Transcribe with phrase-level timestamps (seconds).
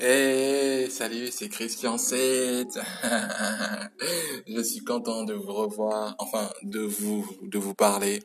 [0.00, 2.66] Hey, salut, c'est Christian 7.
[4.48, 8.20] je suis content de vous revoir, enfin de vous de vous parler.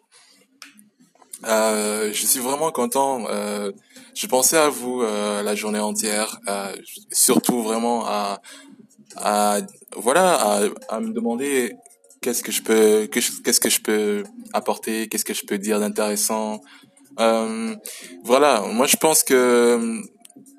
[1.46, 3.28] Euh, je suis vraiment content.
[3.30, 3.72] Euh,
[4.16, 6.76] je pensais à vous euh, la journée entière, euh,
[7.12, 8.42] surtout vraiment à
[9.16, 9.60] à
[9.96, 11.76] voilà à, à me demander
[12.22, 14.24] qu'est-ce que je peux qu'est-ce que je peux
[14.54, 16.62] apporter, qu'est-ce que je peux dire d'intéressant.
[17.20, 17.76] Euh,
[18.24, 20.02] voilà, moi je pense que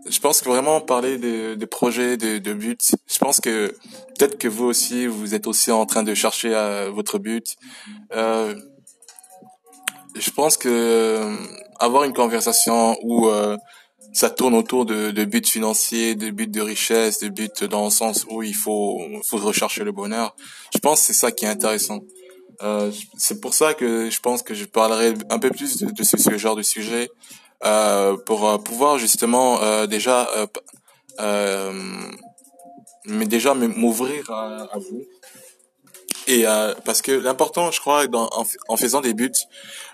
[0.09, 3.69] je pense que vraiment parler de, de projets, de, de buts, je pense que
[4.19, 7.57] peut-être que vous aussi, vous êtes aussi en train de chercher euh, votre but.
[8.15, 8.55] Euh,
[10.17, 11.37] je pense que euh,
[11.79, 13.57] avoir une conversation où euh,
[14.13, 17.91] ça tourne autour de, de buts financiers, de buts de richesse, de buts dans le
[17.91, 20.35] sens où il faut, faut rechercher le bonheur,
[20.75, 22.01] je pense que c'est ça qui est intéressant.
[22.63, 26.37] Euh, c'est pour ça que je pense que je parlerai un peu plus de, ce,
[26.37, 27.09] genre de sujet
[27.61, 30.29] pour euh, pouvoir justement euh, déjà
[33.07, 35.05] mais déjà m'ouvrir à, vous
[36.27, 36.45] et
[36.85, 38.05] parce que l'important je crois
[38.69, 39.33] en, faisant des buts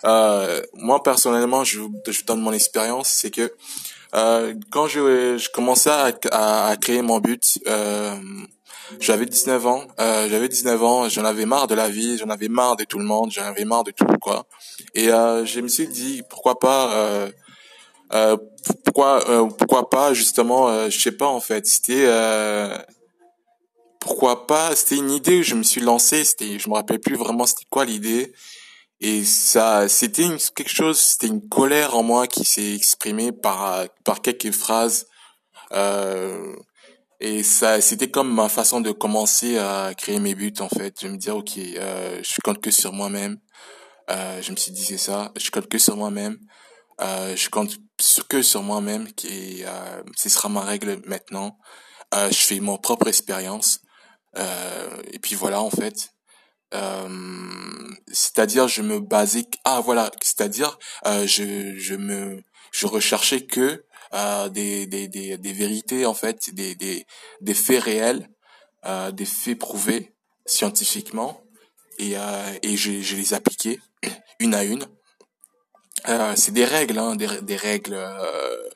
[0.04, 3.52] moi personnellement je, je donne mon expérience c'est que
[4.70, 7.58] quand je, commençais à, à, créer mon but
[9.00, 12.48] j'avais 19 ans, euh, j'avais 19 ans, j'en avais marre de la vie, j'en avais
[12.48, 14.46] marre de tout le monde, j'en avais marre de tout quoi.
[14.94, 17.28] Et euh, je me suis dit pourquoi pas
[18.12, 18.36] euh, euh,
[18.84, 21.66] pourquoi euh, pourquoi pas justement euh, je sais pas en fait.
[21.66, 22.76] C'était euh,
[24.00, 26.24] pourquoi pas c'était une idée où je me suis lancé.
[26.24, 28.32] C'était je me rappelle plus vraiment c'était quoi l'idée.
[29.00, 34.22] Et ça c'était quelque chose c'était une colère en moi qui s'est exprimée par par
[34.22, 35.06] quelques phrases.
[37.20, 40.96] Et ça c'était comme ma façon de commencer à créer mes buts en fait.
[41.02, 43.38] Je me dire ok je compte que sur moi-même.
[44.08, 46.38] Je me suis dit c'est ça je compte que sur moi-même
[47.00, 47.76] euh, je compte
[48.28, 51.58] que sur moi-même qui euh, ce sera ma règle maintenant.
[52.14, 53.80] Euh, je fais mon propre expérience
[54.36, 56.12] euh, et puis voilà en fait.
[56.74, 57.08] Euh,
[58.08, 62.42] c'est-à-dire je me basais ah voilà c'est-à-dire je je me
[62.72, 63.84] je recherchais que
[64.50, 67.06] des, des des des vérités en fait des des
[67.40, 68.28] des faits réels
[69.12, 70.14] des faits prouvés
[70.44, 71.40] scientifiquement
[71.98, 72.14] et
[72.62, 73.78] et je je les appliquais
[74.40, 74.86] une à une
[76.08, 78.68] euh, c'est des règles, hein, des, des règles euh,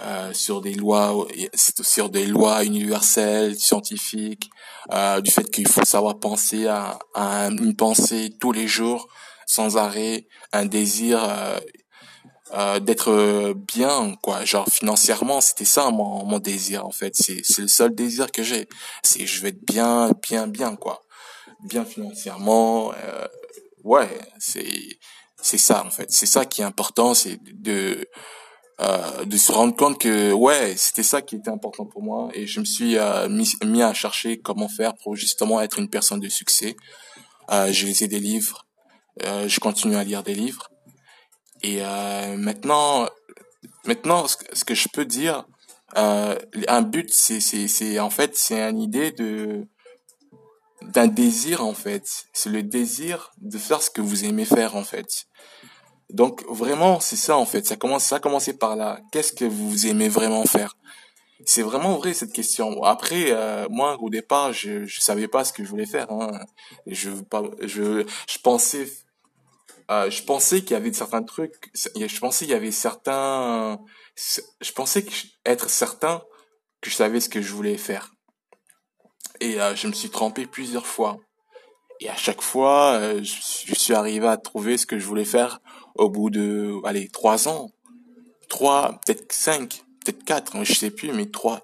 [0.00, 1.26] euh, sur des lois,
[1.56, 4.48] sur des lois universelles, scientifiques,
[4.92, 9.08] euh, du fait qu'il faut savoir penser à, à, une pensée tous les jours,
[9.46, 11.18] sans arrêt, un désir
[12.54, 14.44] euh, d'être bien, quoi.
[14.44, 17.16] Genre financièrement, c'était ça mon, mon désir en fait.
[17.16, 18.68] C'est c'est le seul désir que j'ai.
[19.02, 21.04] C'est je vais être bien, bien, bien, quoi.
[21.64, 22.92] Bien financièrement.
[23.82, 24.98] ouais, c'est
[25.40, 26.10] c'est ça en fait.
[26.10, 28.08] C'est ça qui est important, c'est de
[28.80, 32.46] euh, de se rendre compte que ouais, c'était ça qui était important pour moi et
[32.46, 36.20] je me suis euh, mis, mis, à chercher comment faire pour justement être une personne
[36.20, 36.76] de succès.
[37.50, 38.66] Euh, j'ai lisé des livres,
[39.24, 40.70] euh, je continue à lire des livres
[41.62, 43.08] et euh, maintenant
[43.84, 45.44] maintenant ce que je peux dire
[45.96, 46.38] euh,
[46.68, 49.66] un but c'est c'est c'est en fait c'est une idée de
[50.82, 52.26] d'un désir en fait.
[52.32, 55.26] C'est le désir de faire ce que vous aimez faire en fait.
[56.10, 57.66] Donc vraiment c'est ça en fait.
[57.66, 59.00] Ça commence ça a commencé par là.
[59.12, 60.76] Qu'est-ce que vous aimez vraiment faire?
[61.44, 62.82] C'est vraiment vrai cette question.
[62.82, 66.10] Après euh, moi au départ je je savais pas ce que je voulais faire.
[66.10, 66.40] Hein.
[66.86, 67.10] Je
[67.62, 68.90] je je pensais
[69.90, 71.70] euh, je pensais qu'il y avait certains trucs.
[71.74, 73.78] Je pensais qu'il y avait certains.
[74.60, 75.04] Je pensais
[75.44, 76.22] être certain
[76.80, 78.12] que je savais ce que je voulais faire
[79.40, 81.18] et euh, je me suis trompé plusieurs fois.
[82.00, 85.60] Et à chaque fois, euh, je, suis arrivé à trouver ce que je voulais faire
[85.96, 87.70] au bout de, allez, trois ans,
[88.48, 91.60] trois, peut-être cinq, peut-être quatre, hein, je sais plus, mais trois,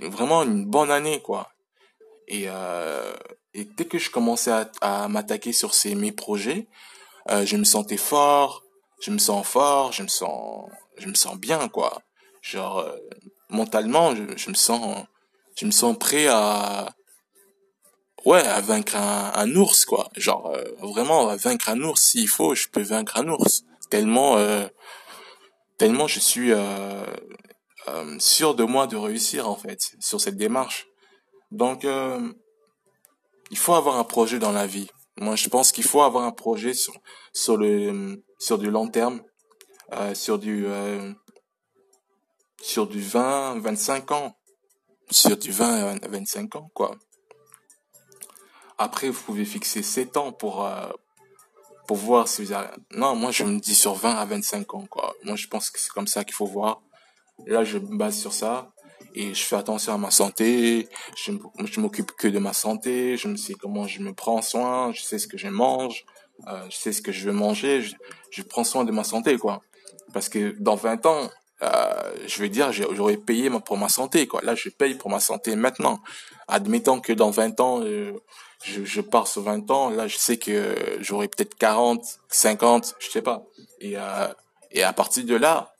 [0.00, 1.50] vraiment une bonne année quoi.
[2.28, 3.12] Et, euh,
[3.54, 6.66] dès que je commençais à, m'attaquer sur ces mes projets,
[7.28, 8.62] je me sentais fort,
[9.00, 12.02] je me sens fort, je me sens, je me sens bien quoi.
[12.42, 12.84] Genre
[13.48, 15.06] mentalement, je me sens
[15.56, 16.94] je me sens prêt à
[18.24, 20.10] ouais à vaincre un, un ours quoi.
[20.16, 23.64] Genre euh, vraiment à vaincre un ours s'il faut je peux vaincre un ours.
[23.90, 24.66] Tellement euh,
[25.78, 27.04] tellement je suis euh,
[27.88, 30.86] euh sûr de moi de réussir en fait sur cette démarche.
[31.50, 32.32] Donc euh,
[33.50, 34.88] il faut avoir un projet dans la vie.
[35.18, 36.94] Moi je pense qu'il faut avoir un projet sur
[37.32, 39.22] sur le sur du long terme
[40.14, 40.66] sur du
[42.60, 44.35] sur du 20 25 ans
[45.10, 46.96] sur du 20 à 25 ans, quoi.
[48.78, 50.88] Après, vous pouvez fixer 7 ans pour, euh,
[51.86, 52.68] pour voir si vous avez...
[52.90, 55.14] Non, moi, je me dis sur 20 à 25 ans, quoi.
[55.24, 56.82] Moi, je pense que c'est comme ça qu'il faut voir.
[57.46, 58.72] Là, je me base sur ça.
[59.14, 61.32] et je fais attention à ma santé, je,
[61.64, 65.00] je m'occupe que de ma santé, je me sais comment je me prends soin, je
[65.02, 66.04] sais ce que je mange,
[66.48, 67.94] euh, je sais ce que je veux manger, je,
[68.30, 69.62] je, prends soin de ma santé, quoi.
[70.12, 71.30] Parce que dans 20 ans,
[71.62, 74.42] euh, je veux dire, j'aurais payé pour ma santé, quoi.
[74.42, 76.00] Là, je paye pour ma santé maintenant.
[76.48, 78.12] Admettons que dans 20 ans, euh,
[78.62, 83.08] je, je pars sur 20 ans, là, je sais que j'aurai peut-être 40, 50, je
[83.08, 83.42] sais pas.
[83.80, 84.28] Et, euh,
[84.72, 85.74] et à partir de là,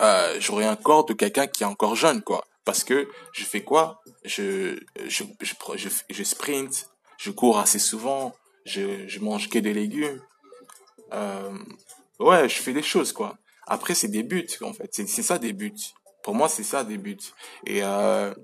[0.00, 2.46] euh, j'aurai un corps de quelqu'un qui est encore jeune, quoi.
[2.64, 4.02] Parce que je fais quoi?
[4.24, 8.34] Je, je, je, je, je sprint, je cours assez souvent,
[8.64, 10.20] je, je mange que des légumes.
[12.18, 13.36] Ouais, je fais des choses, quoi.
[13.66, 14.90] Après, c'est des buts, en fait.
[14.92, 15.72] C'est ça, des buts.
[16.22, 17.16] Pour moi, c'est ça, des buts.
[17.66, 18.34] Et euh,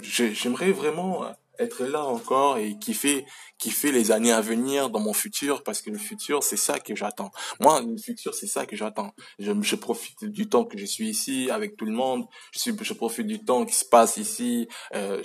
[0.00, 1.24] j'aimerais vraiment
[1.58, 3.24] être là encore et kiffer
[3.58, 6.94] kiffer les années à venir dans mon futur parce que le futur c'est ça que
[6.94, 7.30] j'attends.
[7.60, 9.14] Moi le futur c'est ça que j'attends.
[9.38, 12.26] Je, profite du temps que je suis ici avec tout le monde.
[12.52, 15.22] Je suis je profite du temps qui se passe ici euh,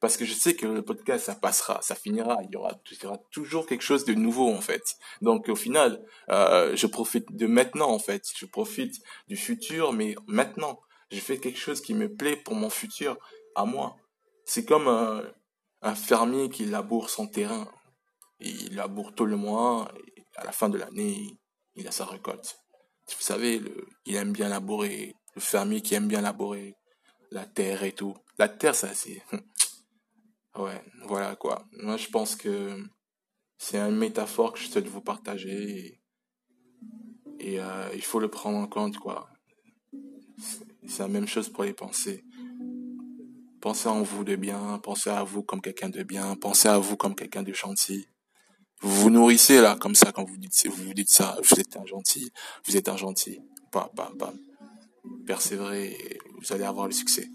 [0.00, 2.38] parce que je sais que le podcast ça passera ça finira.
[2.44, 4.96] Il y aura il y aura toujours quelque chose de nouveau en fait.
[5.20, 8.24] Donc au final euh, je profite de maintenant en fait.
[8.36, 8.96] Je profite
[9.28, 10.80] du futur mais maintenant.
[11.10, 13.18] Je fais quelque chose qui me plaît pour mon futur
[13.54, 13.96] à moi.
[14.44, 15.22] C'est comme euh,
[15.84, 17.70] un fermier qui laboure son terrain.
[18.40, 21.38] Il laboure tout le mois et à la fin de l'année,
[21.76, 22.58] il a sa récolte.
[23.06, 23.62] Vous savez,
[24.06, 25.14] il aime bien labourer.
[25.34, 26.74] Le fermier qui aime bien labourer
[27.30, 28.16] la terre et tout.
[28.38, 29.22] La terre, ça, c'est...
[30.56, 31.66] ouais, voilà quoi.
[31.72, 32.82] Moi, je pense que
[33.58, 36.00] c'est une métaphore que je souhaite vous partager.
[37.40, 39.28] Et, euh, il faut le prendre en compte, quoi.
[40.86, 42.24] C'est la même chose pour les pensées.
[43.64, 46.98] Pensez en vous de bien, pensez à vous comme quelqu'un de bien, pensez à vous
[46.98, 48.06] comme quelqu'un de gentil.
[48.82, 50.52] Vous vous nourrissez là comme ça quand vous dites
[51.08, 52.30] ça, vous êtes un gentil,
[52.66, 53.40] vous êtes un gentil.
[53.72, 54.34] Pas, pas, pas.
[55.26, 57.26] Persévérez et vous allez avoir le succès.